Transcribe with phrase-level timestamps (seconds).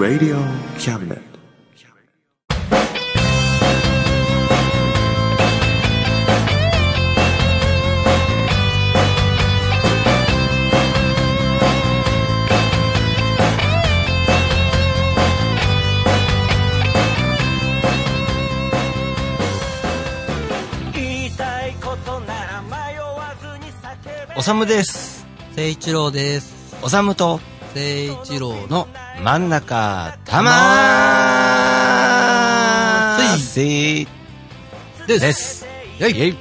[0.00, 0.38] Radio
[0.78, 1.20] Cabinet.
[24.34, 25.26] おさむです。
[25.54, 26.74] 聖一郎です。
[26.80, 27.40] おさむと
[27.74, 28.88] 聖一郎の
[29.22, 34.06] 真ん中たまーせ
[35.06, 35.20] です。
[35.20, 35.66] です。
[35.98, 36.36] イェイイェイ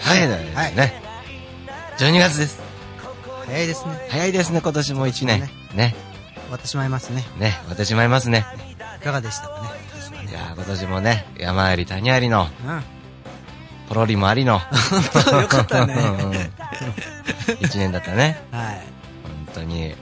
[0.00, 1.02] はい、はいね。
[1.98, 2.60] 12月です。
[3.46, 4.06] 早いですね。
[4.10, 5.40] 早いですね、今年も1年。
[5.40, 5.50] ね。
[5.74, 5.94] ね。
[6.34, 7.24] 終わってしまいますね。
[7.38, 8.46] ね、私もいますね。
[9.00, 9.68] いかがでしたかね、
[10.22, 10.32] いね。
[10.32, 12.82] やー、今年もね、山あり谷ありの、うん。
[13.88, 14.60] ポロリもありの。
[15.28, 16.50] 当よかったねうんうん
[17.60, 18.40] 一年だったね。
[18.52, 18.93] はい。
[19.54, 19.94] 本当に。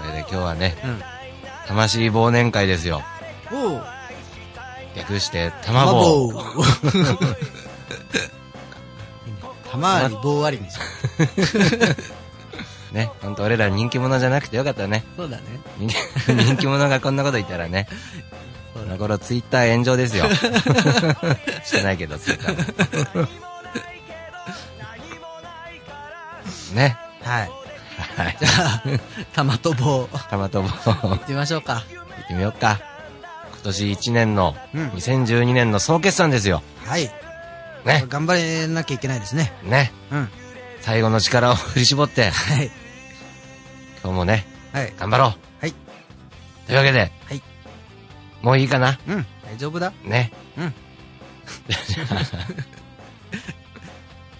[0.00, 1.00] それで今日はね、うん。
[1.68, 3.02] 魂忘年会ですよ。
[3.52, 3.84] おう。
[4.96, 6.32] 略して、卵。
[6.32, 6.64] 卵。
[9.70, 10.82] 玉あり棒ありにしよ
[12.92, 15.04] ね、ほんと俺ら人気者じゃなくてよかったね。
[15.14, 15.22] う。
[15.22, 15.42] そうだね。
[15.78, 15.94] 人気
[16.44, 17.88] 人気者がこんなこと言ったらね。
[18.72, 20.26] この頃ツイッター炎上ですよ。
[21.64, 23.28] してないけど、ツイッター。
[26.74, 26.96] ね。
[27.22, 27.63] はい。
[28.16, 28.36] はい。
[28.38, 28.82] じゃあ、
[29.34, 31.84] 玉と棒、玉と棒、行ってみましょうか。
[32.18, 32.78] 行ってみよっか。
[33.52, 36.62] 今年1年の、うん2012年の総決算ですよ。
[36.86, 37.10] はい。
[37.84, 38.04] ね。
[38.08, 39.52] 頑張れなきゃいけないですね。
[39.64, 39.92] ね。
[40.12, 40.28] うん。
[40.80, 42.70] 最後の力を振り絞って、はい。
[44.02, 44.92] 今日もね、はい。
[44.98, 45.34] 頑張ろう。
[45.60, 45.74] はい。
[46.66, 47.42] というわけで、はい。
[48.42, 48.98] もういいかな？
[49.08, 49.26] うん。
[49.46, 49.92] 大丈夫だ。
[50.04, 50.30] ね。
[50.58, 50.74] うん。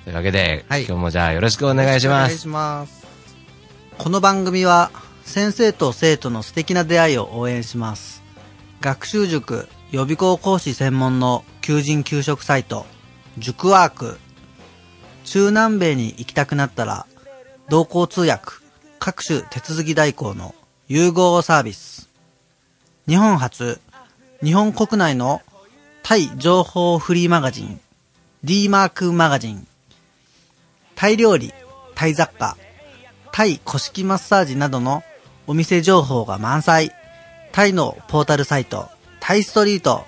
[0.04, 2.26] というわけで、はい今日もじゃあよろしくお願いします。
[2.26, 3.03] お願いします。
[3.96, 4.90] この番組は、
[5.24, 8.22] 先生と生徒の素敵な出会いを応援します。
[8.80, 12.86] 学習塾予備校講師専門の求人・給食サイト、
[13.38, 14.18] 塾ワーク。
[15.24, 17.06] 中南米に行きたくなったら、
[17.70, 18.52] 同行通訳、
[18.98, 20.54] 各種手続き代行の
[20.88, 22.10] 融合サービス。
[23.08, 23.80] 日本初、
[24.42, 25.40] 日本国内の
[26.02, 27.80] タイ情報フリーマガジン、
[28.42, 29.66] D マークマガジン。
[30.96, 31.54] タイ料理、
[31.94, 32.58] タイ雑貨、
[33.36, 35.02] タイ古式マッサージなどの
[35.48, 36.92] お店情報が満載。
[37.50, 40.04] タイのポータルサイト、タイストリート、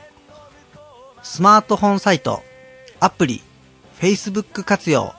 [1.25, 2.45] スマートフォンサイト、
[3.01, 3.43] アプリ、
[3.99, 5.13] Facebook 活用、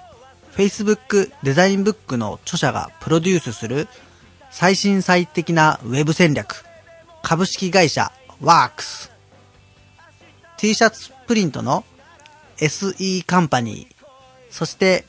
[0.53, 3.89] Facebook デザインブックの著者がプロデュースする
[4.51, 6.63] 最新最適なウェブ戦略、
[7.23, 9.11] 株式会社ワークス。
[10.55, 11.83] T シャツプリントの
[12.55, 14.05] SE カンパニー、
[14.49, 15.03] そして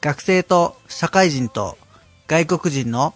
[0.00, 1.76] 学生と社会人と
[2.32, 3.12] 外国人の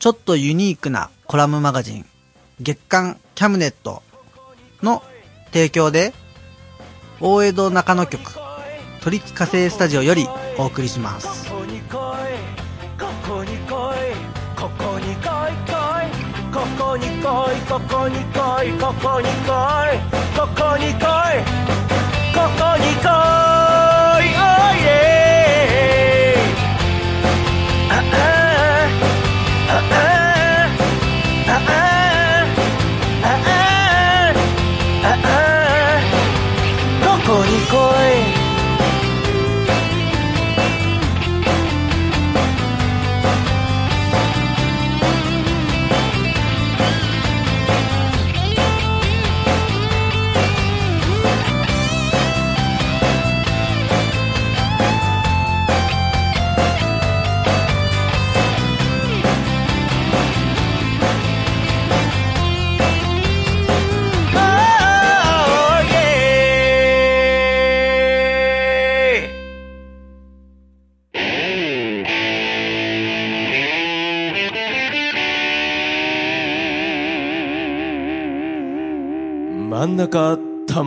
[0.00, 2.04] ちょっとユニークなコラムマガジン
[2.60, 4.02] 月刊キャムネット
[4.82, 5.04] の
[5.52, 6.12] 提供で
[7.20, 8.32] 大江戸中野局
[9.02, 10.26] 都立火星スタジオより
[10.58, 11.48] お送りします。
[11.48, 11.86] ここに来い
[12.98, 14.16] ここに来い
[14.56, 15.54] ここに来い
[16.52, 19.46] ここに来いここに来いここに来
[19.94, 20.02] い
[20.36, 21.46] ここに来い
[22.34, 25.25] ここに来い Oh yeah
[29.88, 30.15] Hey.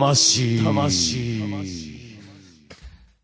[0.00, 0.64] 魂。
[0.64, 2.18] 魂。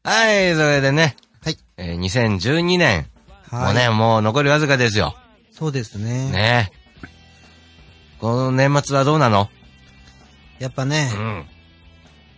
[0.05, 1.58] はい、それでね、はい。
[1.78, 3.06] えー2012年、
[3.50, 3.64] はい。
[3.64, 5.17] もうね、もう残りわずかですよ。
[5.52, 6.31] そうですね。
[6.31, 6.70] ね。
[8.20, 9.49] この年末はどうなの？
[10.58, 11.46] やっぱね、うん。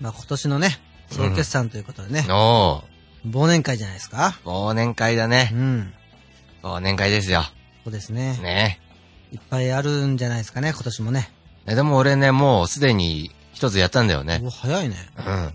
[0.00, 0.78] まあ、今年のね
[1.10, 4.38] 総決算ということでね、おー、忘年会じゃないですか？
[4.44, 5.50] 忘年会だね。
[5.52, 5.56] う。
[5.56, 5.92] ん。
[6.62, 7.42] 忘年会ですよ。
[7.82, 8.38] そうですね。
[8.40, 8.80] ね。
[9.32, 11.28] いっぱいあるんじゃないですかね今年もね。
[11.66, 14.40] えでも俺ね、もうすでに一つやったんだよね。
[14.44, 15.52] お早いねうん。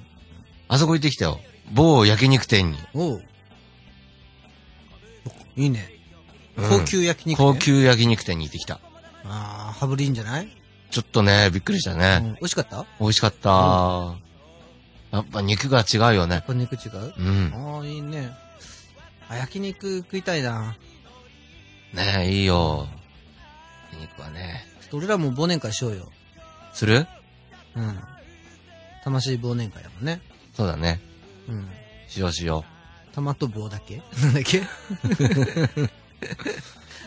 [0.68, 1.40] あそこ行ってきたよ。
[1.72, 2.78] 某焼肉店に。
[2.94, 3.24] おう
[5.56, 5.90] いいね
[6.58, 7.54] うん高級焼肉店？
[7.54, 8.82] 高級焼肉店に行ってきた。
[9.24, 10.50] ああ、羽振りいいんじゃない？
[10.92, 12.18] ちょっとね、びっくりしたうね。
[12.18, 12.34] ん。
[12.34, 12.76] 美味しかった？
[12.76, 14.16] や美味しかった。
[15.12, 16.44] やっぱ肉が違うよねっ。
[16.46, 17.14] ぱ肉違う？
[17.18, 17.54] うん。
[17.56, 18.32] ああ、いいね。
[19.30, 20.76] あ、焼肉食いたいな。
[21.94, 22.90] ねいいよ。
[23.94, 24.66] 焼肉はね。
[24.82, 26.12] ちょっと俺らも忘年会しようよ。
[26.74, 27.08] する？
[27.76, 28.00] うん。
[29.04, 30.22] 魂忘年会だもんね。
[30.54, 31.00] そうだね。
[31.48, 31.68] うん。
[32.08, 32.64] しようしよ
[33.14, 34.02] 玉と棒だけ？
[34.22, 34.60] なんだっけ？
[34.60, 34.66] う。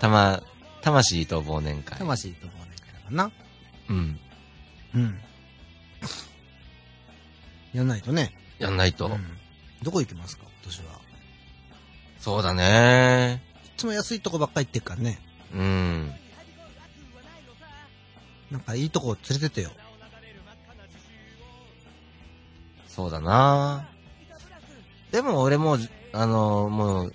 [0.01, 0.43] たま、
[0.83, 1.99] 魂と忘年会。
[1.99, 3.31] 魂と忘年会だな。
[3.89, 4.21] うん。
[4.95, 5.21] うん。
[7.73, 8.33] やんないとね。
[8.59, 9.07] やんないと。
[9.09, 9.39] うん。
[9.83, 10.45] どこ行きますか？
[10.45, 11.01] 今年は。
[12.21, 13.43] そうだね。
[13.67, 15.19] いつも安いとこばっか行ってっからね。
[15.55, 16.13] うん。
[18.51, 19.71] なんかいいとこ連れてってよ。
[22.97, 23.87] そうだな。
[25.13, 25.79] でも俺もう、
[26.15, 27.15] あのもう、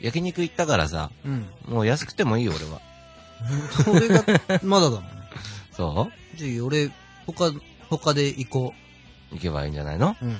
[0.00, 1.46] 焼肉行ったからさ、うん。
[1.68, 2.80] もう安くてもいいよ俺は。
[3.94, 4.24] 俺が、
[4.62, 5.02] まだだもん。
[5.72, 6.90] そじゃあ俺、
[7.26, 7.52] 他、
[7.90, 8.74] 他で行こ
[9.32, 10.16] う行けばいいんじゃないの？
[10.22, 10.24] う。
[10.24, 10.38] うん。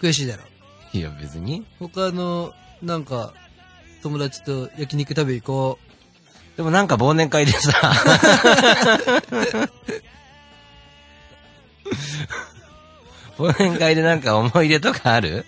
[0.00, 0.44] 悔しいだろ。
[0.92, 1.66] いや別に。
[1.80, 3.32] 他の、なんか、
[4.02, 5.78] 友達と焼肉食べ行こ
[6.56, 7.72] でもなんか忘年会でさ、
[13.40, 15.38] 忘年会でなんか思い出とかある？
[15.38, 15.46] う。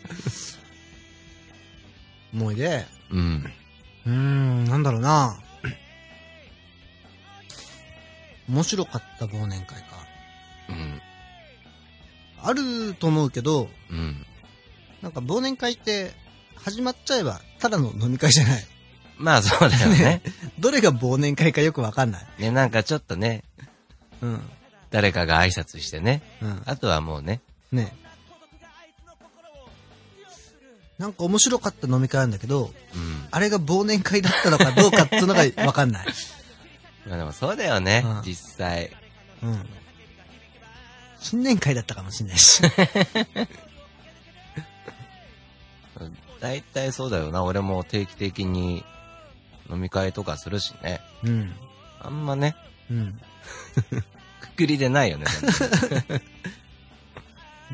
[2.34, 2.86] 思い出？
[3.10, 3.52] うん。
[4.06, 5.38] うーん、なんだろうな。
[8.48, 9.84] 面白かった忘年会か。
[10.68, 11.00] うん。
[12.42, 14.26] あると思うけど、うん。
[15.02, 16.12] なんか忘年会って、
[16.56, 18.66] 始まっちゃえば、ただの飲み会じゃない。
[19.18, 20.22] まあそうだよね。
[20.58, 22.26] どれが忘年会かよくわかんない。
[22.38, 23.44] ね、なんかちょっとね、
[24.20, 24.40] うん。
[24.90, 26.22] 誰かが挨拶してね。
[26.40, 26.62] うん。
[26.66, 27.40] あとはもうね、
[27.72, 27.96] ね
[31.02, 33.26] なんか面白かった飲み会なんだけど、うん。
[33.32, 36.06] あれが忘年会だったのかどうかっていうのがわかんない。
[37.08, 38.92] まあでもそうだよね、うん実際。
[39.42, 39.68] うん。
[41.18, 42.62] 新年会だったかもしんないし。
[46.38, 47.42] 大体そうだよな。
[47.42, 48.84] 俺も定期的に
[49.68, 51.00] 飲み会とかするしね。
[51.24, 51.52] うん。
[52.00, 52.54] あんまね、
[52.90, 53.20] うん。
[54.40, 55.26] くくりでないよね。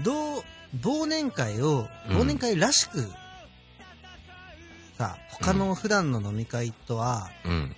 [0.02, 0.42] どう、
[0.80, 3.10] 忘年会を、うん忘年会らしく、
[4.96, 7.76] さ、他の普段の飲み会とはうん。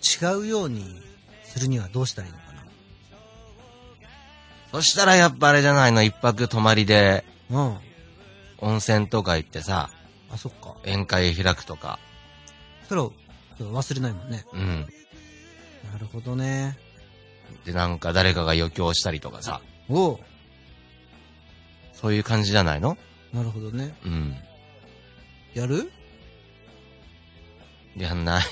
[0.00, 1.02] 違うように
[1.42, 2.46] するにはどうしたらいいのか
[4.72, 7.78] そしたらやっぱあれじゃないの、一泊泊まりでなうん。
[8.58, 9.90] 温泉とか行ってさ、
[10.30, 10.76] あ、そっか。
[10.84, 11.98] 宴会開くとか。
[12.88, 13.12] それを
[13.60, 14.44] 忘れないもんね。
[14.52, 14.86] うん。
[15.92, 16.76] なるほどね。
[17.64, 20.20] で、なんか誰かが余興したりとかさ、おう
[21.96, 22.96] そういう感じじゃないの？
[23.32, 23.94] なるほどね。
[24.04, 24.36] うん。
[25.54, 25.90] やる？
[27.96, 28.44] やんない。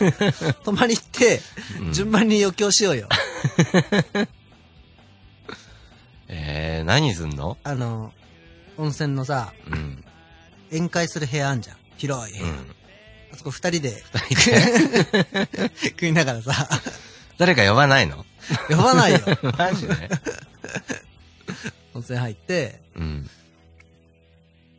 [0.64, 1.40] 泊まり行って、
[1.80, 3.08] うん順番に余興しようよ。
[6.28, 7.56] えー、何すんの？
[7.64, 8.12] あの、
[8.76, 10.04] 温泉のさ、うん。
[10.70, 11.76] 宴会する部屋あんじゃん。
[11.96, 12.50] 広い部屋。
[12.50, 12.58] うん。
[13.32, 15.70] あそこ二人で二人で？
[15.90, 16.68] 食いながらさ、
[17.38, 18.24] 誰か呼ばないの？
[18.68, 19.20] 呼ばないよ。
[19.58, 19.94] マジで？
[21.98, 23.28] 温泉入って、うん。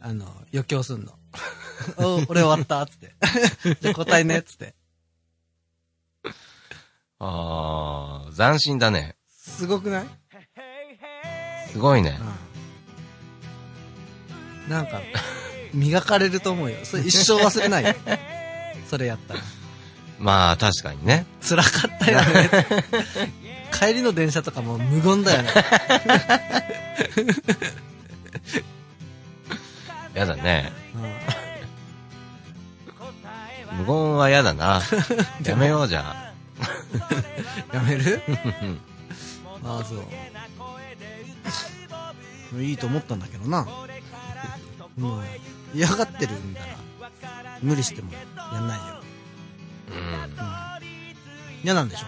[0.02, 1.14] あの、余興すんの。
[1.98, 3.14] お俺終わったっつって。
[3.82, 4.74] じゃあ答えねっつって。
[7.20, 9.16] あー、斬新だね。
[9.30, 10.08] すごくない？
[11.72, 12.18] すごいね。
[14.66, 14.72] うん。
[14.72, 15.02] なんか、
[15.74, 16.78] 磨かれると思うよ。
[16.84, 17.94] それ一生忘れないよ。
[18.90, 19.42] それやったら。
[20.20, 21.26] まあ、確かにね。
[21.42, 22.50] 辛かったよね。
[23.80, 25.50] 帰りの電車とかもう無言だよね。
[30.14, 30.72] やだね。
[30.96, 31.10] うん
[33.80, 34.82] 無言はやだな。
[35.46, 36.34] やめようじゃ
[37.72, 38.22] やめる？
[39.64, 39.76] あ。
[39.78, 39.96] ああ、そ
[42.58, 42.62] う。
[42.62, 43.66] いいと思ったんだけどな。
[44.98, 45.24] もう、
[45.74, 48.20] 嫌がってるんだら、無理してもや
[48.60, 48.84] んないよ。
[49.92, 50.36] うん。
[51.64, 52.08] 嫌なんでしょ？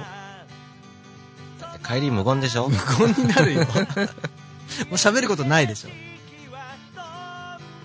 [1.86, 2.70] 帰り無言でしょ？
[2.70, 2.78] 無
[3.14, 3.62] 言になるよ。
[3.68, 5.90] もう喋ることないでしょ。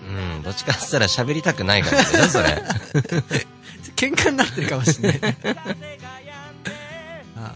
[0.07, 0.43] うん。
[0.43, 2.63] どっちかっつったら喋りたくないからだよ、それ。
[3.95, 5.35] 喧嘩になってるかもしれない。
[7.35, 7.53] あ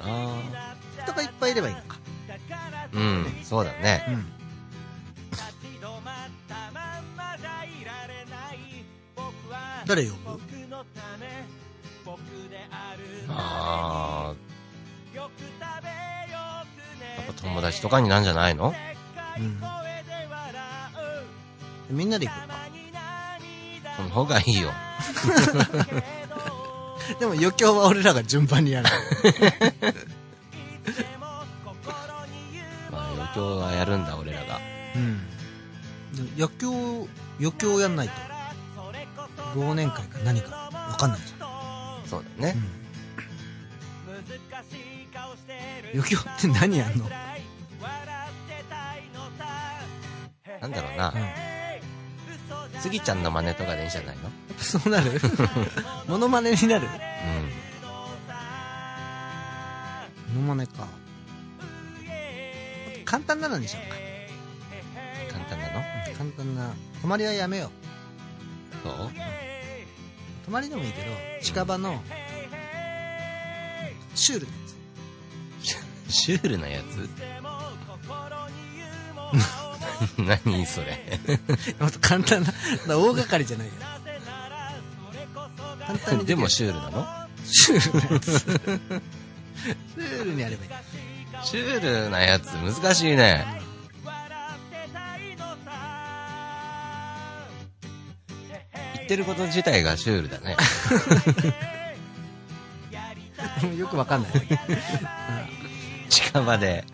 [0.00, 1.98] ああ人がいっぱいいればいいのか。
[2.92, 4.04] ーうん、そうだね。
[4.08, 4.26] うん。
[9.86, 10.40] 誰呼ぶ？
[13.28, 15.16] あー。
[15.16, 15.28] やっ
[17.26, 18.74] ぱ友達とかになんじゃないの？
[21.90, 21.96] うん。
[21.96, 22.52] みんなで行こうか。
[23.96, 24.72] その方がいいよ。
[27.20, 28.88] でも余興は俺らが順番にやる。
[32.90, 34.58] まあ余興はやるんだ、俺らが。
[34.96, 35.20] うん。
[36.38, 37.06] 余興、
[37.38, 38.14] 余興やんないと。
[39.54, 41.50] 忘年会か何かわかんないじゃん。
[42.08, 42.56] そうだね。
[45.94, 47.08] 余興って何やんの？
[50.60, 51.12] なんだろうな。
[52.80, 54.30] スギちゃんの真似とかでいいんじゃないの？
[54.58, 55.20] そうなる？
[56.08, 56.86] モノマネになる？
[60.30, 60.36] うん。
[60.36, 60.86] モノマネか。
[63.04, 63.96] 簡単なのにしようか。
[65.32, 65.82] 簡単なの？
[66.16, 66.72] 簡単な。
[67.02, 67.70] 泊まりはやめよ
[68.84, 68.88] う。
[68.88, 69.10] そう？
[70.44, 71.06] 泊まりでもいいけど、
[71.40, 72.02] 近場の、
[74.14, 74.58] シュールなや
[76.12, 77.08] シュールなやつ？
[80.18, 80.98] 何それ？
[81.24, 81.28] つ。
[81.80, 82.42] もっと簡単
[82.86, 83.72] な、大掛かりじゃないよ。
[85.86, 87.06] 簡単にでもシシュールなの？
[87.44, 88.38] ュールなやつ。
[88.40, 90.70] シュールにやればいい。
[91.46, 93.44] シュールなやつ難しいね。
[98.96, 100.56] 言ってること自体がシュールだね。
[103.78, 104.32] よくわかんない。
[106.12, 106.84] 近場で。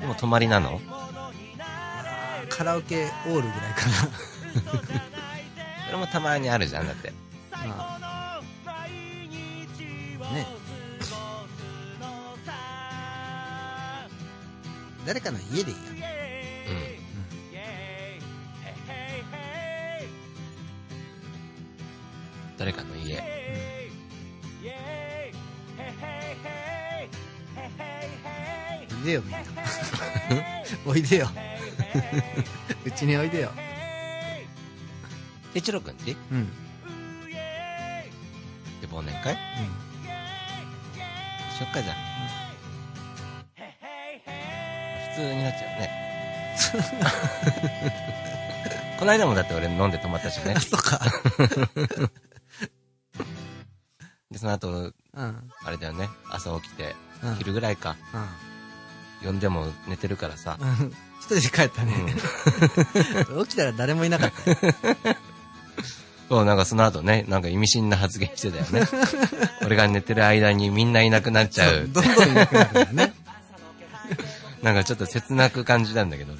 [0.00, 0.80] でも泊まりなの？
[2.48, 3.80] カラオケオールぐらいか
[5.86, 7.12] それもたまにあるじゃん、だって。
[7.50, 7.66] な。
[7.66, 8.40] まあ、
[10.32, 10.46] ね。
[15.04, 15.82] 誰かの家でいいや。
[15.90, 16.96] うん。
[22.58, 22.95] 誰かの
[29.06, 29.38] でよ、みんな。
[30.84, 31.28] おいでよ。
[32.84, 33.50] うちにおいでよ。
[35.54, 36.38] 一郎くんちでうん。
[36.38, 36.52] うん。
[38.90, 39.34] 忘年会？
[39.34, 39.38] し
[41.60, 41.96] よっかじゃあ。
[45.14, 45.90] 普通になっちゃうね。
[48.98, 50.60] この間もだって俺飲んで泊まったしねあ、。
[50.60, 51.00] そっか。
[54.30, 54.94] で、その後、うん。
[55.64, 56.08] あれだよね。
[56.30, 57.96] 朝起きてうん、昼ぐらいか。
[59.24, 60.58] 呼んでも寝てるからさ。
[60.60, 60.92] うん。
[61.20, 62.14] 一人で帰ったね。
[63.44, 64.56] 起きたら誰もいなかったよ。
[66.28, 68.88] そう、なんかその後ね、なんか意味深な発言してたよね。
[69.64, 71.88] 俺が寝てる間にみんないなくなっちゃう。
[71.88, 73.14] どんどんいなくなるんだよね。
[74.62, 76.34] なんかちょっと切なく感じたんだけど。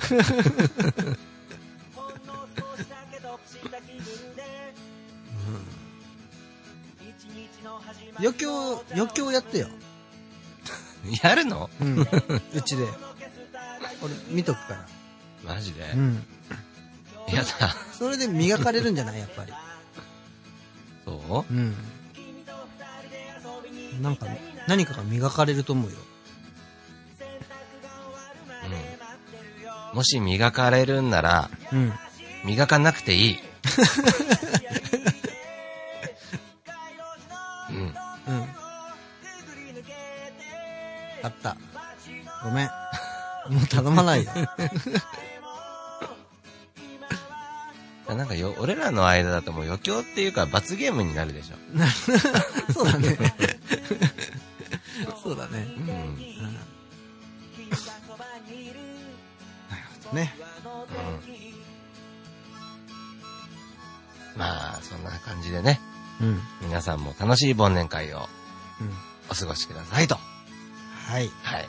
[8.19, 9.69] 余興、余興やってよ。
[11.23, 11.71] やるの？
[11.81, 12.01] うん。
[12.01, 12.87] うちで。
[14.03, 14.87] 俺、見とくから。
[15.55, 15.83] マジで？
[15.95, 16.27] うん。
[17.33, 17.75] やだ。
[17.93, 19.19] それで磨かれるんじゃない？
[19.19, 19.53] やっぱり。
[21.05, 21.53] そう？
[21.53, 21.75] うん。
[24.03, 24.27] なんか、
[24.69, 25.97] 何かが磨かれると思うよ。
[29.93, 29.97] うん。
[29.97, 31.93] もし磨かれるんなら、うん。
[32.45, 33.39] 磨かなくていい。
[41.23, 41.57] あった。
[42.45, 42.71] ごめん。
[43.51, 44.33] もう頼まないよ。
[48.15, 51.57] なんかよ、俺らの間だともう余興っていうか罰ゲームになるでしょ。
[52.73, 53.19] そうだね。
[55.23, 55.67] そうだね。
[55.77, 55.85] うん。
[55.85, 56.15] うん。
[56.15, 56.33] なる
[60.03, 60.35] ほどね。
[64.35, 64.39] うん。
[64.39, 65.81] まあ、そんな感じでね、
[66.21, 66.29] うん。
[66.29, 66.41] うん。
[66.63, 68.29] 皆さんも楽しい忘年会を
[69.29, 70.17] お過ごしくださいと。
[71.07, 71.31] はい。
[71.43, 71.69] はい。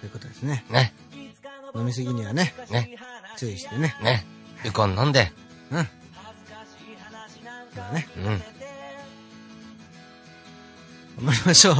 [0.00, 0.64] ということですね。
[0.70, 0.94] ね、
[1.74, 2.96] 飲みすぎにはね、ね、
[3.36, 3.94] 注意してね。
[4.02, 4.24] ね。
[4.64, 5.30] ウコン飲んで、
[5.70, 5.88] うん。
[7.74, 8.08] だね。
[8.16, 8.24] うん。
[11.24, 11.76] 頑張りましょう。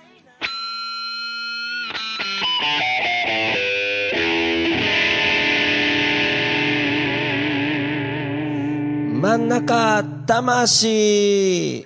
[9.20, 11.82] 真ん中魂い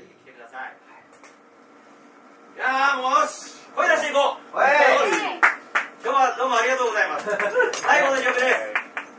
[2.59, 4.51] やーもうよし声出していこう
[6.03, 7.25] 今日はどうもありがとうございます
[7.81, 8.45] 最後の曲です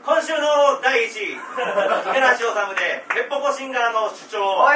[0.05, 1.41] 今週の第1位
[2.13, 4.69] 池梨修で「ヘッポコシンガーの主張」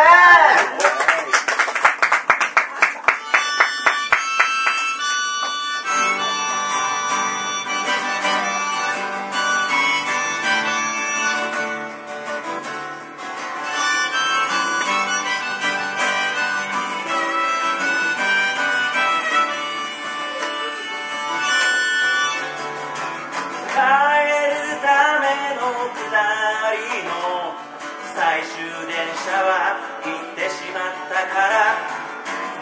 [29.42, 30.10] は切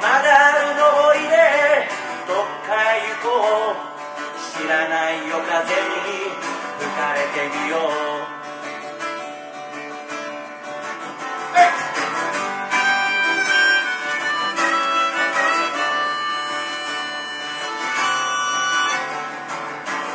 [0.00, 1.34] まだあるのおいで
[2.26, 3.30] どっかへ行こ
[3.90, 3.94] う。
[4.54, 6.30] 知らない夜風に
[6.78, 7.80] 吹かれてみよう。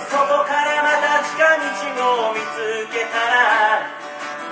[0.09, 1.35] そこからまた近
[1.95, 2.43] 道を見つ
[2.93, 3.91] けたら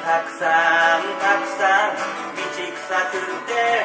[0.04, 1.17] たくさん
[1.58, 3.82] さん道草くって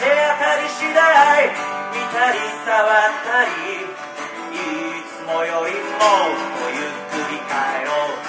[0.00, 1.52] 手当たり次第
[1.92, 3.84] 見たり触ったり
[4.56, 7.52] いつもよりもっとゆっくり帰
[7.84, 8.24] ろう。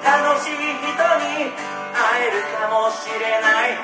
[0.00, 1.52] 楽しい人に
[1.92, 3.76] 会えるかもしれない。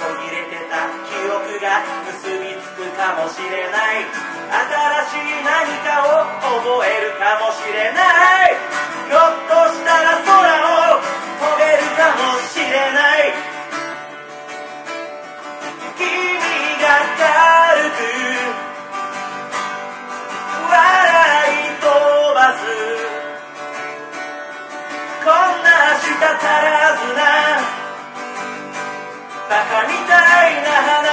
[0.00, 1.84] 途切れてた記憶が
[2.16, 4.08] 結びつくかもしれない。
[4.08, 6.32] 新しい何かを
[6.64, 8.56] 覚えるかもしれない。
[9.04, 10.73] ひょっとしたら空を
[26.14, 27.20] 舌足らずな
[29.50, 30.14] バカみた
[30.48, 31.03] いな話。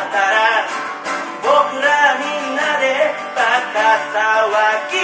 [0.00, 0.64] ったら
[1.42, 4.16] 僕らみんなでバカ騒
[4.88, 4.96] ぎ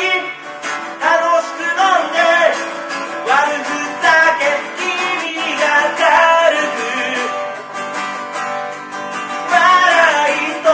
[1.04, 1.12] 楽
[1.44, 2.20] しく飲んで
[3.28, 3.68] 悪ふ
[4.00, 4.06] ざ
[4.40, 5.64] け君が
[5.96, 6.80] 軽く
[9.52, 9.54] 笑
[10.32, 10.68] い飛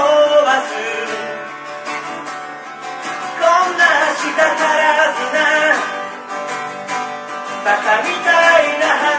[0.47, 0.71] ばす
[3.41, 3.83] こんな
[4.15, 5.37] したたらずな
[7.65, 8.31] バカみた
[8.61, 9.12] いな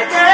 [0.00, 0.33] えて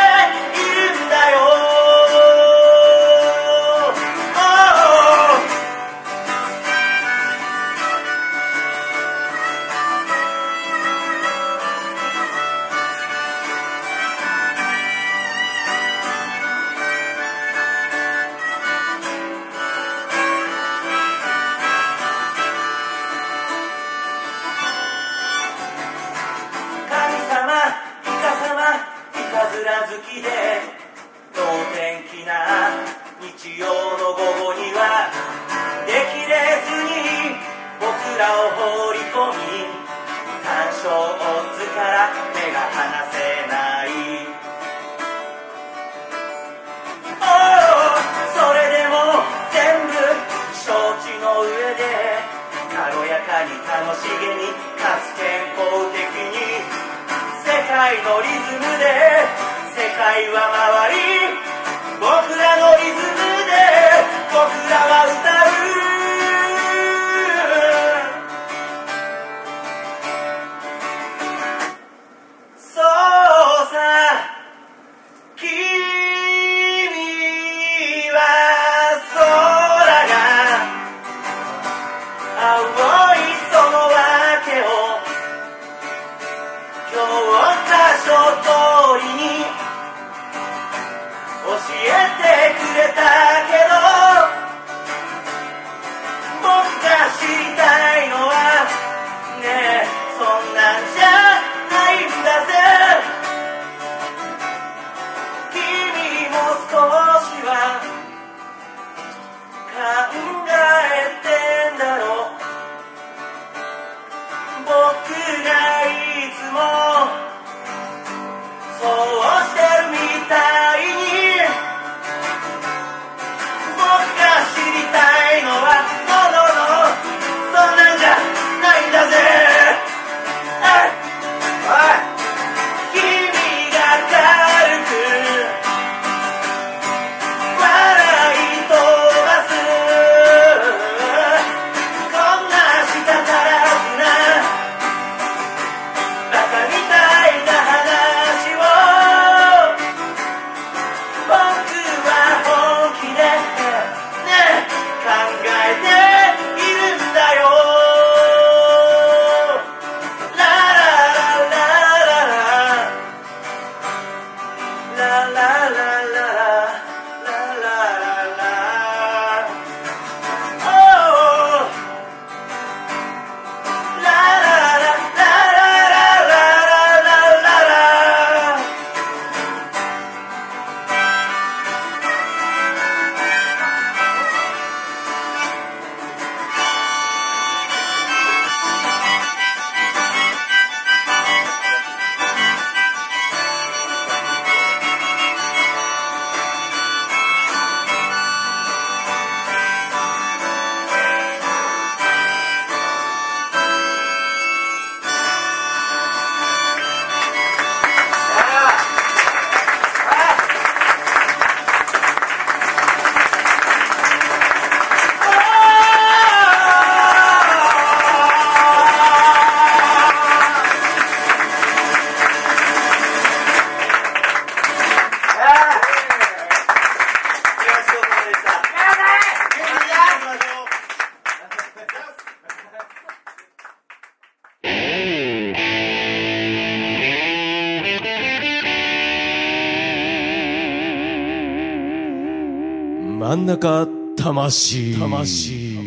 [243.31, 244.99] 真ん中魂。
[244.99, 245.79] 魂。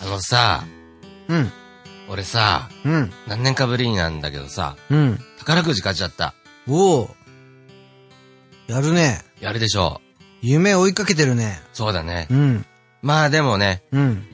[0.00, 0.62] あのさ、
[1.26, 1.50] うん。
[2.08, 3.10] 俺さ、うん。
[3.26, 5.18] 何年かぶりになんだけどさ、うん。
[5.40, 6.34] 宝くじ買っちゃった。
[6.68, 7.10] おお。
[8.68, 9.24] やるね。
[9.40, 10.00] やるでしょ
[10.40, 11.58] 夢追いかけてるね。
[11.74, 11.76] う。
[11.76, 12.28] そうだね。
[12.30, 12.64] うん。
[13.02, 14.24] まあでもね、うん。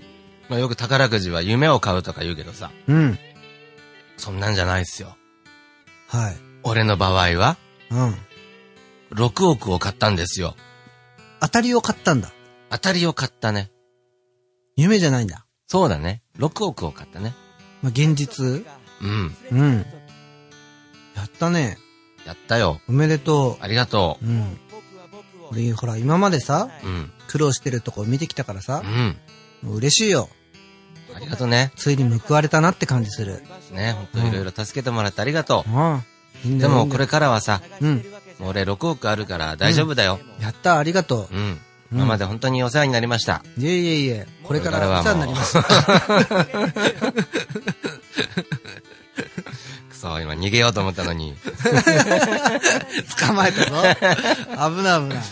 [0.51, 3.18] まあ、よく宝くじは夢を買うとか言うけどさ、うん。
[4.18, 5.16] そんなんじゃないっすよ。
[6.09, 6.37] はい。
[6.62, 7.57] 俺の場合は、
[7.90, 8.16] うん。
[9.14, 10.57] 6億を買ったんですよ。
[11.42, 12.31] 当たりを買ったんだ。
[12.70, 13.72] 当たりを買ったね。
[14.76, 15.44] 夢じゃないんだ。
[15.66, 16.22] そうだね。
[16.38, 17.35] 6億を買ったね。
[17.83, 18.64] まあ、現実
[19.02, 19.37] うん。
[19.50, 19.87] うん。
[21.16, 21.78] やったね。
[22.24, 22.81] やったよ。
[22.88, 24.24] おめでとありがとう。
[24.24, 24.57] うん。
[25.50, 26.87] 俺、ほら、今までさ、う。
[26.87, 27.12] うん。
[27.26, 29.16] 苦労してるとこ見てきたからさう、ん。
[29.62, 30.28] もう嬉しいよ。
[31.12, 31.72] ありがとうね。
[31.76, 33.42] ついに報われたなって感じする。
[33.72, 36.05] ね、ほんといろいろ助けてもらってありがとああ。
[36.44, 36.61] いいんう。
[36.61, 38.05] だよでもこれ、からはさ、いいん
[38.42, 40.18] 俺6億あるから大丈夫だよ。
[40.38, 40.44] うん。
[40.44, 41.38] やった、ありがとうん。
[41.38, 41.61] うん
[41.92, 43.42] 今まで本当にお世話になりました。
[43.59, 43.61] う。
[43.61, 45.59] いえいえいえ、これからお世話になります。
[45.59, 45.64] く
[49.92, 51.37] そ、 今逃げようと思ったのに。
[53.20, 53.70] 捕まえたぞ。
[53.70, 55.22] 危ない危ない。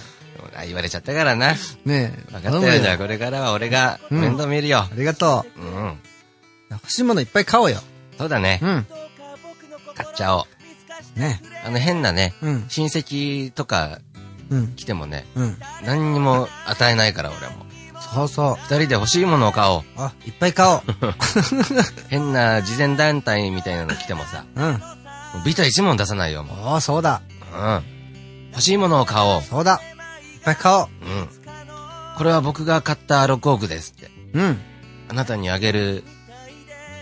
[0.56, 1.54] あ言われちゃったからな。
[1.86, 2.30] ねえ。
[2.30, 2.80] 分かったよ。
[2.82, 4.86] じゃああこれからは俺がうん面倒見るよ。
[4.94, 5.88] りがとうん。
[5.92, 5.96] う。
[6.72, 7.80] 欲しいものいっぱい買おうよ。
[8.18, 8.66] そうだねう。
[8.66, 8.86] ん。
[9.94, 10.46] 買っちゃお
[11.16, 11.18] う。
[11.18, 12.64] ねあの変なね、うん。
[12.68, 14.00] 親戚とか
[14.50, 14.74] うん。
[14.74, 15.56] 来てもね、うん。
[15.84, 17.66] 何にも与えないから俺も。
[18.14, 18.54] そうそう。
[18.56, 19.82] 二人で欲しいものを買おう。
[19.96, 20.82] あ、いっぱい買おう。
[22.08, 24.72] 変な慈善団体みたいなの来てもさ、うん。
[24.72, 24.78] も
[25.42, 27.22] うビタ一問出さないよ、もおー、そうだ。
[27.54, 27.56] う。
[27.56, 27.84] うん。
[28.50, 29.42] 欲しいものを買おう。
[29.42, 29.74] そうだ。
[29.74, 30.88] いっぱい買おう。
[31.02, 31.28] うん。
[32.16, 34.10] これは僕が買った6億ですって。
[34.34, 34.60] うん。
[35.08, 36.02] あなたにあげる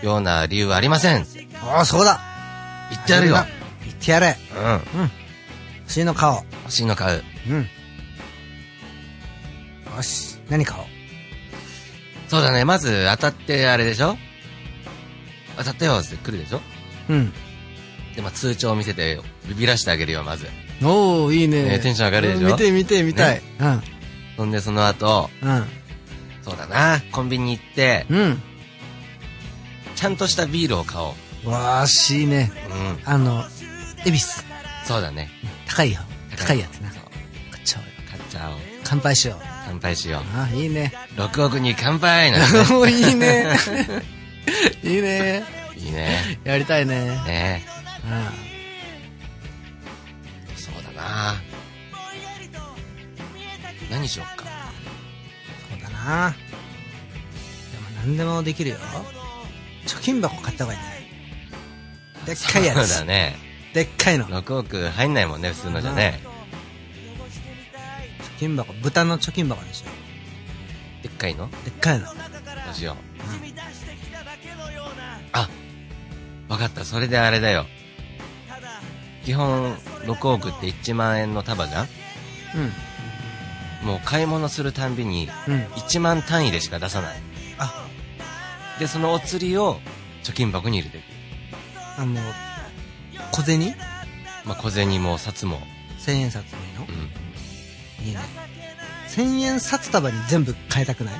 [0.03, 1.25] ような理由はありません。
[1.63, 2.21] おー、そうだ。
[2.91, 3.37] 言ってやるよ。
[3.99, 4.37] 言ってやれ。
[4.55, 5.01] うん。
[5.81, 6.35] 欲しいの買おう。
[6.63, 7.23] 欲しいの買う。
[7.49, 7.67] うん。
[9.95, 10.37] よし。
[10.49, 10.85] 何買おう。
[12.27, 14.15] そうだね、まず当たってあれでしょ？
[15.57, 16.61] 当たったよって来るでしょ？
[17.09, 17.33] うん。
[18.15, 20.47] で、まあ、通帳を見せてビビらしてあげるよ、まず。
[20.83, 21.63] おー、いいね。
[21.63, 22.47] ねテンション上がるでしょ？
[22.47, 23.41] 見て見て見たい。
[24.37, 25.65] そんでその後、うん。
[26.43, 28.41] そうだな、コンビニ行って、うん。
[29.95, 31.13] ちゃんとしたビールを買おう。
[31.45, 31.51] うん。
[31.51, 32.51] わーしいね。
[32.69, 33.11] うん。
[33.11, 33.43] あの、
[34.05, 34.27] 恵比寿。
[34.85, 35.29] そうだね。
[35.67, 35.99] 高いよ。
[36.37, 36.89] 高いやつな。
[36.89, 36.99] 買
[37.61, 37.91] っちゃおうよ。
[38.09, 38.55] 買っちゃおう。
[38.83, 39.39] 乾杯しよう。
[39.65, 40.91] 乾杯しよあ、いいね。
[41.17, 41.21] う。
[41.21, 43.55] 6億に乾杯なんてねもういいね。
[44.83, 45.43] いいね。
[45.77, 46.39] いいね。
[46.43, 47.05] やりたいね。
[47.27, 47.65] ね
[48.03, 48.07] う
[50.51, 50.57] ん。
[50.57, 51.41] そうだな
[53.91, 54.45] 何しよっか。
[55.69, 56.31] そうだな。
[56.31, 58.77] でも何でもできるよ。
[59.85, 61.09] 貯金箱買った方がいいね。
[62.25, 63.05] でっかいやつそうだ。
[63.05, 63.48] ね。
[63.73, 64.25] でっかいの。
[64.25, 66.19] 6億入んないもんね、普通のじゃね。
[68.37, 69.87] 貯金箱、豚の貯金箱にしよ
[71.03, 71.49] でっかいの？
[71.49, 71.63] どう。
[71.65, 72.07] でっかいの。
[72.11, 72.95] うしよう。
[75.33, 75.49] あ、
[76.47, 76.83] わかった。
[76.83, 77.65] それであれだよ。
[79.23, 81.87] 基本、6億って1万円の束じゃん？
[83.83, 83.87] うん。
[83.87, 85.63] もう買い物するたんびに、うん。
[85.75, 87.17] 1万単位でしか出さない。
[87.59, 87.87] あ、
[88.79, 89.79] で、そのお釣りを
[90.23, 91.03] 貯金箱に入れていく。
[91.97, 92.19] あの、
[93.39, 93.73] 小銭？
[94.43, 95.61] まあ、小銭も札も。
[95.97, 96.85] 千円札でいいの？
[96.85, 98.05] うん。
[98.05, 98.19] いいね。
[99.07, 101.15] 千円札束に全部変えたくない？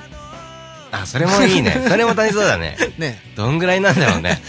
[0.91, 1.71] あ、それもいいね。
[1.87, 2.75] それも楽しそうだね。
[2.97, 4.41] ねどんぐらいなんだろうね。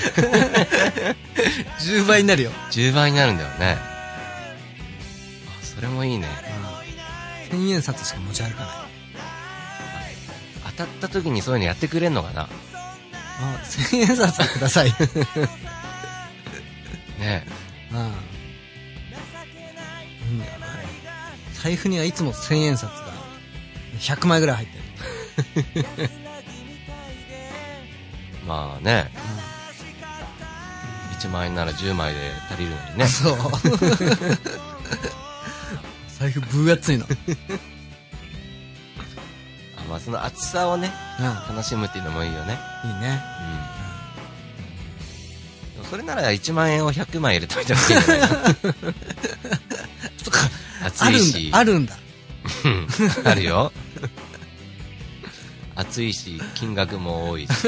[1.78, 2.50] 10倍になるよ。
[2.72, 3.78] 10倍になるんだよね。
[3.78, 6.26] あ、それもいいね。
[7.50, 8.74] 千円札しか持ち歩かない。
[10.76, 12.42] 当たった時にそういうのやってくれんのかな？
[12.42, 12.48] あ、
[13.64, 14.92] 千円札ください。
[17.20, 17.44] ね
[17.92, 17.98] うん。
[17.98, 18.06] いい
[20.38, 20.42] ん。
[21.62, 23.10] 財布にはいつも千円札が
[23.98, 24.78] 100枚ぐらい入って
[26.00, 26.10] る。
[28.46, 29.10] まあね。
[31.18, 33.06] 1万円なら10枚で足りるのにね。
[33.06, 33.36] そう。
[36.18, 37.04] 財布分厚いの。
[37.06, 37.16] うん。
[39.76, 40.90] あまあその厚さをね、
[41.48, 42.58] 楽しむっていうのもいいよね。
[42.84, 43.22] いいね。
[43.74, 43.79] うん。
[45.90, 48.54] それなら1万円を100枚入れといた方がいいんじゃないか。
[50.84, 51.50] 熱あるんいし。
[51.50, 51.58] だ。
[51.58, 51.98] あるんだ。
[52.64, 52.86] うん
[53.26, 53.72] あるよ。
[55.74, 57.50] 熱いし、金額も多いし。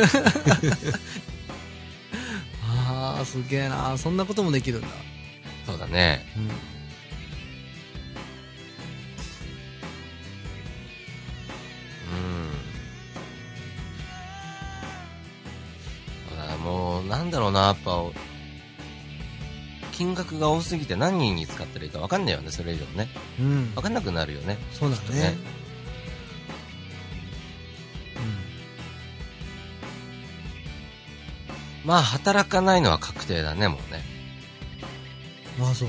[2.65, 3.97] ああ、すげえな。
[3.99, 4.89] そんなこともできるんだ。
[5.67, 6.27] そうだね。
[6.37, 6.51] うん。
[16.63, 18.03] もう、なんだろうな、やっぱ、
[19.93, 23.09] 金額が多すぎて何人に使ったらいいか分かんないよね、それ以上ね。
[23.39, 24.59] うん分かんなくなるよね。
[24.73, 25.35] そうだねきっとね
[31.85, 34.05] まあ、働かないのは確定だね、もうね。
[35.59, 35.89] うんああそう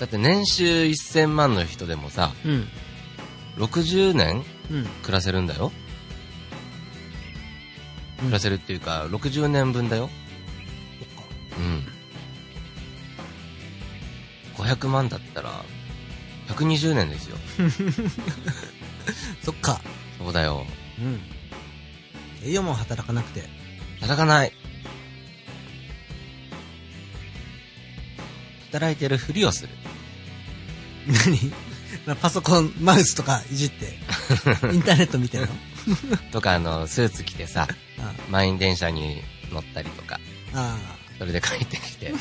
[0.00, 2.68] だって年収1000万の人でもさ、うん
[3.56, 5.72] 60年うん暮らせるんだよ。
[8.28, 10.10] 暮らせるっていうか、60年分だよ。
[11.58, 11.84] うん。
[14.64, 15.64] 500万だったら、
[16.48, 17.36] 120年ですよ。
[19.42, 19.80] そっか
[20.18, 20.66] そうだよ。
[20.98, 21.20] うん
[22.44, 23.42] 栄養も働かなくて
[24.00, 24.52] 働かない。
[28.70, 29.70] 働いてるふりをする。
[32.06, 32.14] 何？
[32.20, 33.98] パソコンマウスとかいじって
[34.72, 36.16] インターネット見てるの？
[36.30, 37.74] とか、あの、スーツ着てさ、あ
[38.30, 40.20] 満員電車に乗ったりとか、
[40.54, 40.78] あ
[41.18, 42.12] それで帰ってきて。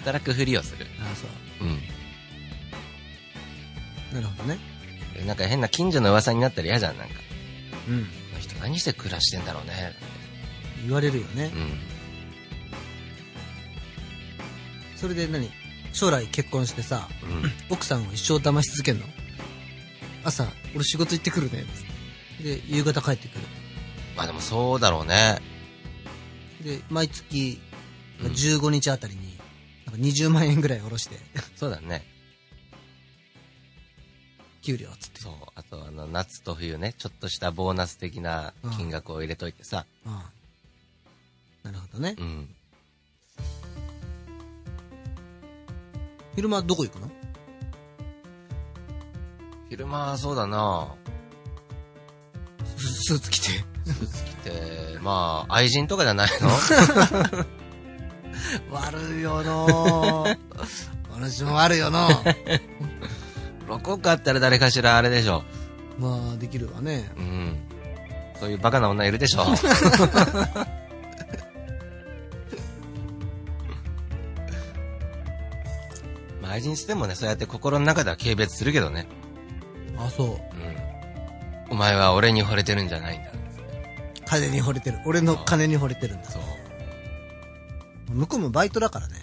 [0.00, 0.86] 働くふりをする。
[1.00, 1.26] ああそ
[1.64, 1.80] ううん。
[4.12, 4.58] なるほどね
[5.14, 7.14] でなんか変な近所の噂になったら嫌じゃん、なんか。
[7.88, 9.94] うんこの人何して暮らしてんだろうね。
[10.84, 11.78] 言われるよねうん。
[14.96, 15.50] それで何？
[15.92, 17.52] 将来結婚してさうん。
[17.70, 19.06] 奥さんを一生騙し続けんの？
[20.24, 21.91] 朝俺仕事行ってくるねつって
[22.42, 23.44] で夕方帰ってくる
[24.16, 25.38] まあでもそうだろうね。
[26.62, 27.60] で毎月
[28.20, 29.36] うん15日あたりに
[29.86, 31.16] なんか20万円ぐらい下ろして
[31.56, 32.04] そうだね。
[34.62, 35.32] 給料っつってそう。
[35.56, 39.86] あと、あの、夏と冬ね、ちょっとしたボーナス的な金額を入れといてさ。
[40.06, 40.30] あ
[41.64, 42.48] あなるほどねうん。
[46.36, 47.10] 昼間どこ行くの？
[49.68, 50.94] 昼間はそうだな
[52.88, 53.48] ススーツ着て
[53.86, 56.48] スーツ着て、まあ、愛人とかじゃないの？
[58.76, 60.38] 悪いよのう
[61.14, 62.08] 私も悪いよの
[63.68, 65.42] 6億あったら誰かしらあれでしょ。
[65.98, 67.56] うまあできるわねうん。
[68.40, 69.44] そういうバカな女いるでしょ。
[76.40, 79.06] まあ、愛人してもね、そうやって心の中では軽蔑するけどね。
[79.98, 80.36] あそううん。
[81.72, 83.30] お前は俺に惚れてるんじゃないんだ。
[84.26, 86.42] 金に惚れてる俺の金に惚れてるんだそう。
[88.12, 89.14] 向こうもバイトだからね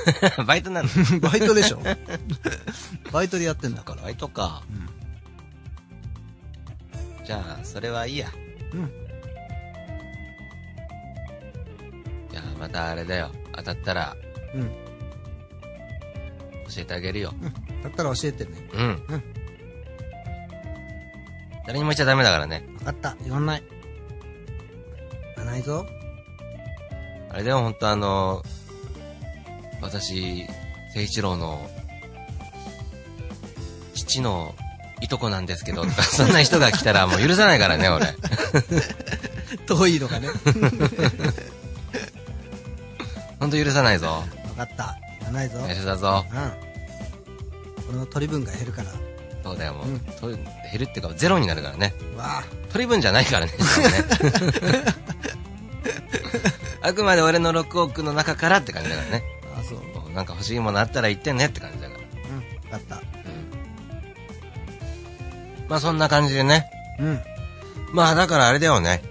[0.46, 0.88] バイトなの？
[1.20, 1.82] バイトでしょ
[3.12, 4.62] バイトでやってんだからバイトか。
[7.26, 8.32] じゃあ、それはいいや。
[8.72, 8.90] うん
[12.32, 13.30] じゃあ、またあれだよ。
[13.52, 14.16] 当たったら
[14.54, 14.70] うん教
[16.78, 17.34] えてあげるよ。
[17.82, 19.02] だったら教えてねうん。
[19.08, 19.22] うん
[21.70, 22.64] 誰にも言っちゃダメだからね。
[22.78, 23.62] 分かった言わない
[25.36, 25.86] 言わないぞ
[27.28, 28.42] あれでも本当あの、
[29.80, 30.48] 私、
[30.88, 31.70] 誠一郎の、
[33.94, 34.56] 父の
[35.00, 38.16] いとこなんですけど、とか、 そんな人が来たらもう許さないからね、俺。
[39.68, 40.26] 遠いのがね
[43.38, 44.24] 本当許さないぞ。
[44.48, 46.26] 分かった言わないぞ内緒だぞ。
[46.34, 46.70] うん
[47.90, 48.90] 俺の取り分が減るから
[49.42, 49.88] そうだよ、もう。
[49.88, 50.38] うんと減
[50.78, 51.94] るっていうか、ゼロになるからね。
[52.16, 53.52] わあ取り分じゃないからね。
[56.82, 59.22] あくまで俺の6億の中からって感じだからね。
[59.58, 59.80] あそう
[60.14, 62.00] なんか欲しいものあったら言ってねって感じだから。
[62.00, 63.02] うん分かったうん。
[65.68, 66.66] まあそんな感じでね。
[66.98, 67.20] うん
[67.92, 69.02] まあだからあれだよね。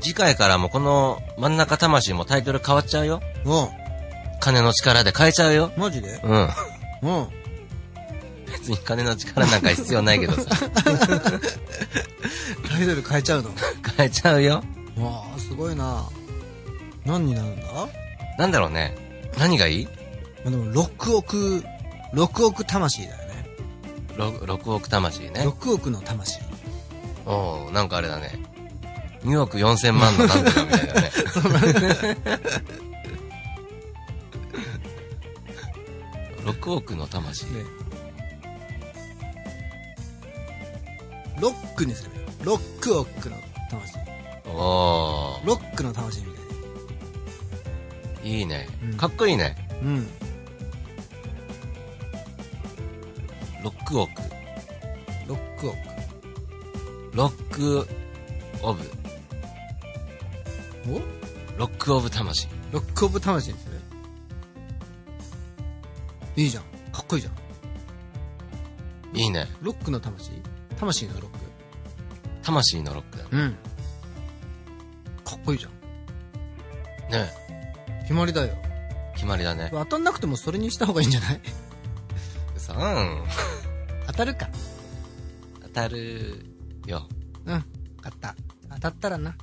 [0.00, 3.20] 次回からもこの真ん中魂もタイトル変わっちゃうよ。
[3.44, 3.70] おう
[4.40, 5.72] 金の力で変えちゃうよ。
[5.76, 6.20] マジで？
[6.22, 6.48] うん。
[7.02, 7.28] うん
[8.68, 10.44] 別に金の力なんか必要ないけどさ。
[10.44, 10.54] タ
[12.82, 13.50] イトル変えちゃうの？
[13.96, 14.62] 変えちゃうよ。
[14.98, 16.04] わあすごいな
[17.06, 17.66] 何になるんだ？
[18.38, 18.94] なんだろうね。
[19.38, 19.86] 何がいい？
[19.86, 19.90] ま
[20.48, 21.64] あでも6億
[22.12, 23.46] 6億魂だよね
[24.16, 25.30] 6, ?6 億魂ね。
[25.46, 26.40] 6億の魂
[27.26, 28.32] おうなんかあれだね。
[29.24, 31.10] 2億4千万のなんとかみたいだね。
[36.44, 37.44] 6億の魂。
[37.46, 37.64] ね
[41.40, 43.36] ロックにするよロック億の
[43.70, 43.94] 魂
[44.46, 48.96] おロックの魂みたいーいいねうん。
[48.96, 49.56] かっこいいね。
[49.82, 50.06] なうん
[53.64, 54.10] 6億。
[55.26, 55.76] ロック億
[57.12, 57.86] ロック
[58.62, 58.82] オブ。
[60.90, 61.00] お？
[61.58, 62.48] ロックオブ魂。
[62.72, 63.78] ロックオブ魂にする
[66.36, 69.46] いいじゃんかっこいいじゃんいいね。
[69.60, 70.30] ロックの魂？
[70.78, 71.38] 魂のロック
[72.42, 73.56] 魂のロックだうん
[75.24, 75.72] かっこいいじゃん
[77.12, 77.30] ね。
[78.02, 78.54] 決まりだよ。
[79.14, 79.68] 決まりだね。
[79.72, 81.40] 当たんなくてもそれにした方がいいんじゃない？
[82.56, 83.24] さん。
[84.06, 84.48] 当たるか。
[85.62, 86.44] 当たる
[86.86, 87.06] よ。
[87.44, 87.54] うん。
[87.54, 87.60] わ
[88.00, 88.34] かった。
[88.70, 89.36] 当たったらな。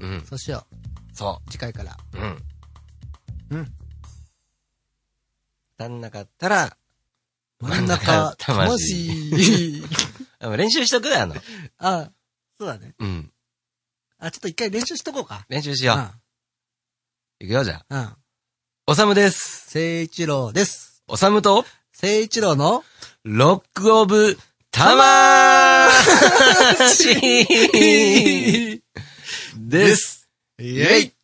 [0.00, 0.22] うん。
[0.22, 0.66] そうしよ
[1.12, 1.50] そう。
[1.50, 1.96] 次回から。
[2.14, 2.18] う。
[2.18, 3.58] うん。
[3.58, 3.66] うん。
[5.78, 6.76] 当たんなかったら、
[7.60, 9.30] 真ん中、 魂
[10.56, 11.34] 練習しとくだよ、あの。
[11.78, 12.10] あ、
[12.58, 12.94] そうだね。
[12.98, 13.32] うん。
[14.18, 15.44] あ、ちょっと一回練習しとこうか。
[15.48, 17.44] 練習しよう。
[17.44, 17.94] いくよ、じゃあ。
[17.94, 18.00] うん。
[18.00, 18.16] うん。
[18.86, 19.70] おさむです。
[19.70, 21.02] 聖一郎です。
[21.06, 22.84] おさむと、聖一郎の、
[23.24, 24.38] ロックオブ、
[24.70, 28.80] たまーし
[29.56, 30.28] です。
[30.58, 31.19] イェイ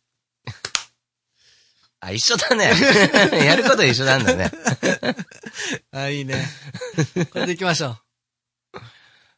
[2.07, 2.71] あ、一緒だね。
[3.45, 4.49] やること一緒なんだね。
[5.91, 6.41] あ、いいね。
[7.31, 7.99] これで行きましょ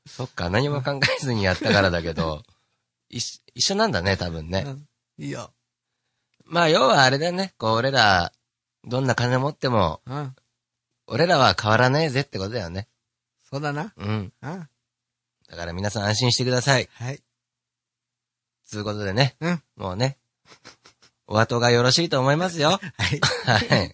[0.05, 2.43] そっか、何も考えずにやったからだけど、
[3.09, 4.49] 一一緒なんだね、多分う。
[4.49, 4.63] ね。
[4.67, 4.87] うん。
[5.17, 5.51] いいよ。
[6.45, 7.55] まあ、要はあれだね。
[7.57, 8.31] こう、俺ら、
[8.83, 10.35] どんな金持っても、うん。
[11.07, 12.87] 俺らは変わらねえぜってことだよね。
[13.49, 13.93] そうだな。
[13.97, 14.33] うん。
[14.41, 14.69] うん。
[15.47, 16.87] だから皆さん安心してください。
[16.93, 17.23] はい。
[18.65, 19.35] つうことでね。
[19.39, 19.63] うん。
[19.75, 20.19] もうね。
[21.31, 22.69] お後がよろしいと思いますよ。
[22.69, 23.61] はい。
[23.69, 23.93] はい。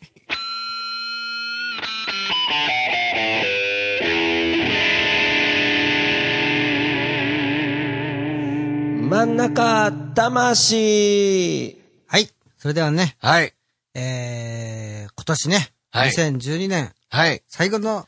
[9.10, 11.78] 真ん中、魂。
[12.08, 12.30] はい。
[12.58, 13.54] それではね、はい。
[13.94, 17.44] えー、今年ね、はい2012年、はい。
[17.50, 18.08] 最後の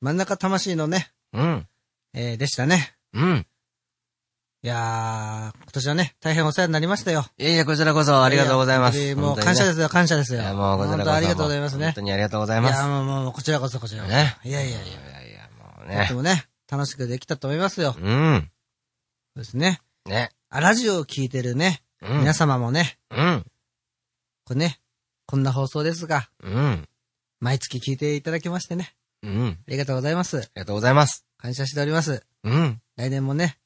[0.00, 1.66] 真ん中魂のね、うん。
[2.14, 2.96] えー、でしたね。
[3.12, 3.46] うん。
[4.66, 7.24] いやー、今年はね、大変お世話になりましたよ。
[7.38, 8.98] いやいや、こちらこそありがとうございます。
[8.98, 10.40] やもう感謝ですよ、感謝ですよ。
[10.40, 11.04] いや、もうこちらこそ。
[11.04, 12.00] 本当ありがとうございますね本当。
[12.00, 12.74] にありがとうございます。
[12.74, 14.12] いや、もう、もう、こちらこそ、こちらこそ。
[14.12, 14.36] ね。
[14.42, 14.78] いやいやいや。
[14.80, 16.14] いやいや、もうとねて。
[16.14, 17.94] もね、楽しくできたと思いますよ。
[17.96, 18.50] うん。
[19.36, 19.80] そうですね。
[20.04, 20.30] ね。
[20.50, 22.18] あラジオを聞いてるね、うん。
[22.18, 23.46] 皆様もね、うん。
[24.46, 24.80] これね、
[25.26, 26.88] こんな放送ですが、うん。
[27.38, 29.58] 毎月聞いていただきましてね、うん。
[29.64, 30.38] ありがとうございます。
[30.38, 31.24] ありがとうございます。
[31.38, 32.26] 感謝しております。
[32.42, 32.80] うん。
[32.96, 33.60] 来年もね、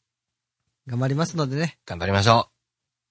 [0.87, 2.49] 頑張りますのでね、頑張りましょ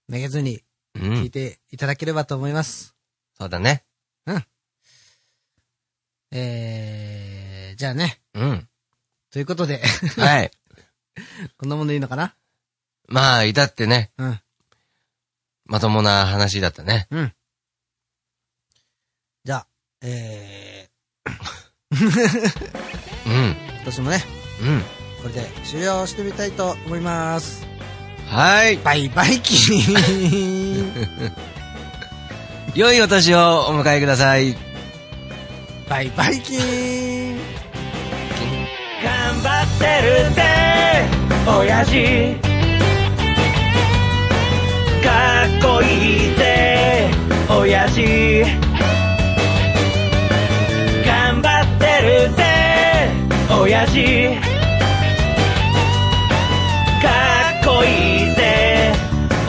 [0.08, 0.62] めげずに
[0.96, 1.00] う。
[1.00, 1.30] う聞いん。
[1.30, 2.96] ていただければと思います。
[3.38, 3.86] そうだね。
[6.32, 8.70] えー、じゃあね、うん。
[9.32, 9.82] ということで、
[10.18, 10.52] はい。
[11.58, 12.36] こんなものでいいのかな？
[13.08, 14.40] まあ、至ってね、うん。
[15.66, 17.08] まともな話だったね。
[17.10, 17.34] うん。
[19.44, 19.68] じゃあ、
[20.02, 20.90] え
[21.92, 21.98] うん。
[21.98, 24.24] ー、 今年もね、
[24.62, 24.99] うん。
[25.22, 27.66] これで終了してみたいと思います。
[28.28, 28.78] はい。
[28.78, 31.32] バイバイキーン
[32.76, 34.56] 良いお年をお迎えください。
[35.90, 37.38] バイバイキーン
[39.04, 40.44] 頑張ってるぜ
[41.48, 42.36] 親父
[45.04, 47.10] かっこいいぜ
[47.50, 48.44] 親父
[51.08, 52.44] 頑張ってるぜ
[53.60, 54.49] 親父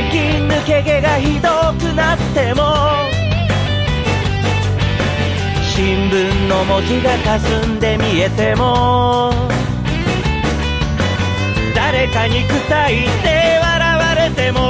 [0.00, 2.62] 最近抜け毛がひどくなっても
[5.74, 9.32] 新聞の文字が霞んで見えても
[11.74, 14.60] 誰かに臭いって笑われても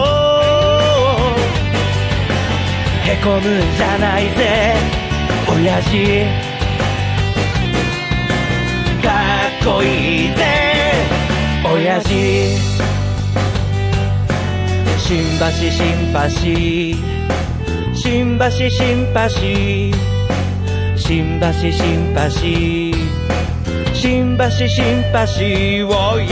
[3.04, 3.42] へこむん
[3.76, 4.76] じゃないぜ
[5.46, 6.24] 親父。
[9.02, 9.10] か
[9.60, 10.42] っこいいぜ
[11.70, 12.87] 親父。
[15.08, 16.18] 新橋新橋。
[17.94, 19.30] 新橋新橋。
[20.98, 22.28] 新橋新橋。
[23.94, 25.88] 新橋新橋。
[25.88, 26.28] おい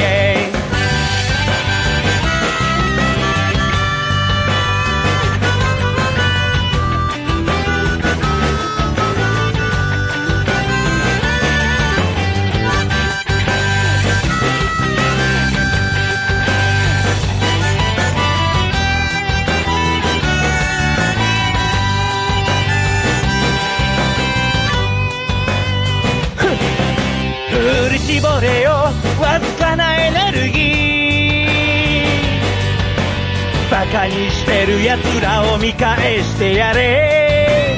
[28.17, 28.71] 絞れよ。
[29.21, 30.65] わずかなエネルギー。
[33.71, 37.77] バカにしてる奴らを見返してやれ。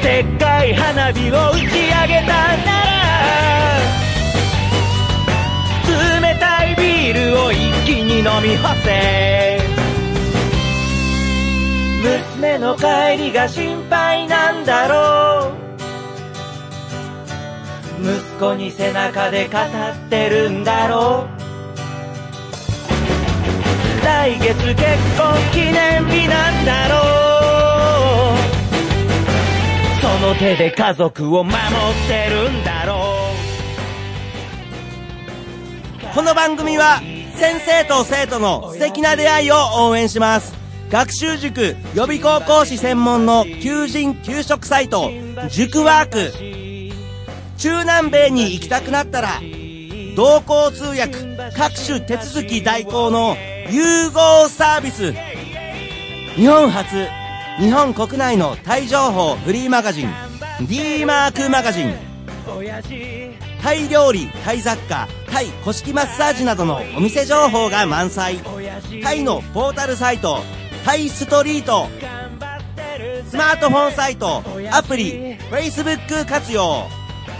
[0.00, 1.70] でっかい花火を打ち上
[2.06, 2.32] げたな
[2.62, 2.66] ら。
[6.20, 9.58] 冷たいビールを一気に飲み干せ。
[12.38, 15.65] 娘の帰りが心配なんだろう。
[18.38, 19.62] 子に背中で語っ
[20.10, 21.26] てるんだろ
[24.02, 24.04] う。
[24.04, 24.84] 来月結
[25.16, 26.96] 婚記念日なんだろ
[28.34, 28.36] う。
[30.00, 31.58] その手で家族を守っ
[32.08, 32.94] てるんだろ
[36.12, 36.14] う。
[36.14, 37.00] この番組は
[37.34, 39.56] 先生と生徒の素敵な出会いを
[39.88, 40.54] 応援します。
[40.90, 45.10] 学習塾予備高校師専門の求人・給食サイト
[45.48, 46.65] 塾ワーク。
[47.56, 49.40] 中南米に行きたくなったら
[50.14, 53.36] 同行通訳各種手続き代行の
[53.70, 55.12] 融合サービス。
[56.36, 57.06] 日本初
[57.58, 60.10] 日本国内のタイ情報フリーマガジン
[60.68, 61.94] D マークマガジン。
[63.62, 68.38] タイ料理タイ雑貨タイ古式マッサージなどのお店情報が満載。
[69.02, 70.40] タイのポータルサイト
[70.84, 71.88] タイストリート。
[73.28, 76.86] スマートフォンサイトアプリ Facebook 活用。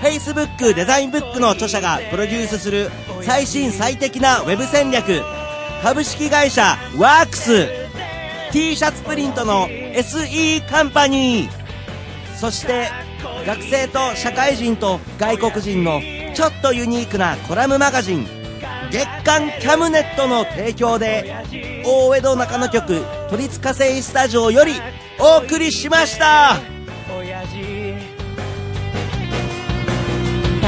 [0.03, 2.91] Facebook デザインブックの著者がプロデュースする
[3.23, 5.23] 最新最適なウェブ戦略。
[5.83, 7.69] 株式会社ワークス。
[8.53, 12.37] T シャツプリントの SE カンパニー。
[12.37, 12.89] そして
[13.47, 16.01] 学生と社会人と外国人の
[16.35, 18.27] ちょっとユニークなコラムマガジン。
[18.91, 21.35] 月刊キャムネットの提供で
[21.85, 24.73] 大江戸中野局都立火星スタジオより
[25.19, 26.76] お送りしました。